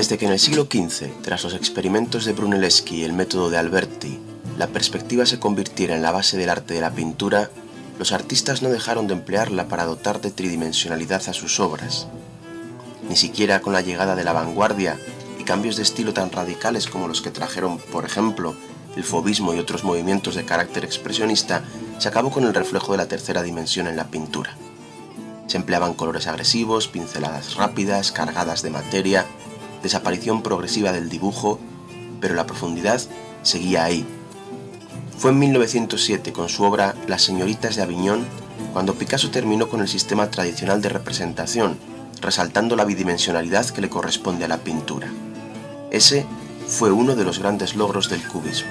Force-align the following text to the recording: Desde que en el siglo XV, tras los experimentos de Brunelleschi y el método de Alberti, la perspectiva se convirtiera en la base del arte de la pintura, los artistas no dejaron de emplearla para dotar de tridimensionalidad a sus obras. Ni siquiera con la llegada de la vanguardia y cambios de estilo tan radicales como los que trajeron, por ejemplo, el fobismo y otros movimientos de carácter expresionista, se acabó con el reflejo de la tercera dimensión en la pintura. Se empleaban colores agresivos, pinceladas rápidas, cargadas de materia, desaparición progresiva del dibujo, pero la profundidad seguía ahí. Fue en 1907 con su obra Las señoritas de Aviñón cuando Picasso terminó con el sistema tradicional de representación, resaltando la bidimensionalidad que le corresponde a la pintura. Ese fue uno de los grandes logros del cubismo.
Desde 0.00 0.16
que 0.16 0.24
en 0.24 0.32
el 0.32 0.38
siglo 0.38 0.62
XV, 0.62 1.20
tras 1.20 1.44
los 1.44 1.52
experimentos 1.52 2.24
de 2.24 2.32
Brunelleschi 2.32 2.96
y 2.96 3.04
el 3.04 3.12
método 3.12 3.50
de 3.50 3.58
Alberti, 3.58 4.18
la 4.56 4.68
perspectiva 4.68 5.26
se 5.26 5.38
convirtiera 5.38 5.94
en 5.94 6.00
la 6.00 6.10
base 6.10 6.38
del 6.38 6.48
arte 6.48 6.72
de 6.72 6.80
la 6.80 6.90
pintura, 6.90 7.50
los 7.98 8.12
artistas 8.12 8.62
no 8.62 8.70
dejaron 8.70 9.08
de 9.08 9.12
emplearla 9.12 9.68
para 9.68 9.84
dotar 9.84 10.22
de 10.22 10.30
tridimensionalidad 10.30 11.28
a 11.28 11.34
sus 11.34 11.60
obras. 11.60 12.06
Ni 13.10 13.14
siquiera 13.14 13.60
con 13.60 13.74
la 13.74 13.82
llegada 13.82 14.16
de 14.16 14.24
la 14.24 14.32
vanguardia 14.32 14.98
y 15.38 15.44
cambios 15.44 15.76
de 15.76 15.82
estilo 15.82 16.14
tan 16.14 16.32
radicales 16.32 16.86
como 16.86 17.06
los 17.06 17.20
que 17.20 17.30
trajeron, 17.30 17.76
por 17.76 18.06
ejemplo, 18.06 18.54
el 18.96 19.04
fobismo 19.04 19.52
y 19.52 19.58
otros 19.58 19.84
movimientos 19.84 20.34
de 20.34 20.46
carácter 20.46 20.82
expresionista, 20.82 21.62
se 21.98 22.08
acabó 22.08 22.30
con 22.30 22.44
el 22.44 22.54
reflejo 22.54 22.92
de 22.92 22.98
la 22.98 23.08
tercera 23.08 23.42
dimensión 23.42 23.86
en 23.86 23.96
la 23.96 24.06
pintura. 24.06 24.56
Se 25.46 25.58
empleaban 25.58 25.92
colores 25.92 26.26
agresivos, 26.26 26.88
pinceladas 26.88 27.56
rápidas, 27.56 28.12
cargadas 28.12 28.62
de 28.62 28.70
materia, 28.70 29.26
desaparición 29.82 30.42
progresiva 30.42 30.92
del 30.92 31.08
dibujo, 31.08 31.58
pero 32.20 32.34
la 32.34 32.46
profundidad 32.46 33.00
seguía 33.42 33.84
ahí. 33.84 34.06
Fue 35.18 35.30
en 35.30 35.38
1907 35.38 36.32
con 36.32 36.48
su 36.48 36.64
obra 36.64 36.94
Las 37.06 37.22
señoritas 37.22 37.76
de 37.76 37.82
Aviñón 37.82 38.24
cuando 38.72 38.94
Picasso 38.94 39.30
terminó 39.30 39.68
con 39.68 39.80
el 39.80 39.88
sistema 39.88 40.30
tradicional 40.30 40.80
de 40.80 40.88
representación, 40.88 41.78
resaltando 42.20 42.76
la 42.76 42.84
bidimensionalidad 42.84 43.68
que 43.70 43.80
le 43.80 43.90
corresponde 43.90 44.44
a 44.44 44.48
la 44.48 44.58
pintura. 44.58 45.08
Ese 45.90 46.24
fue 46.66 46.92
uno 46.92 47.16
de 47.16 47.24
los 47.24 47.38
grandes 47.38 47.74
logros 47.74 48.08
del 48.10 48.22
cubismo. 48.22 48.70